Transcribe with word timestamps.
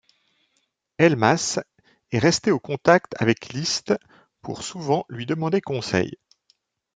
Elmas 0.97 1.59
est 2.11 2.17
resté 2.17 2.51
en 2.51 2.57
contact 2.57 3.13
avec 3.21 3.49
Liszt 3.53 3.93
pour 4.41 4.63
souvent 4.63 5.05
lui 5.09 5.27
demander 5.27 5.61
conseil. 5.61 6.17